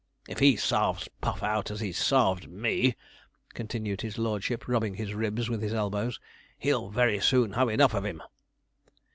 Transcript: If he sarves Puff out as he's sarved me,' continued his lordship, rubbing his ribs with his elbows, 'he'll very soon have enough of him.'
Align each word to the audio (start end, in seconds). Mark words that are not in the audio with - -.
If 0.27 0.39
he 0.39 0.55
sarves 0.55 1.07
Puff 1.21 1.43
out 1.43 1.69
as 1.69 1.79
he's 1.79 1.99
sarved 2.03 2.49
me,' 2.49 2.95
continued 3.53 4.01
his 4.01 4.17
lordship, 4.17 4.67
rubbing 4.67 4.95
his 4.95 5.13
ribs 5.13 5.47
with 5.47 5.61
his 5.61 5.75
elbows, 5.75 6.19
'he'll 6.57 6.89
very 6.89 7.19
soon 7.19 7.53
have 7.53 7.69
enough 7.69 7.93
of 7.93 8.05
him.' 8.05 8.23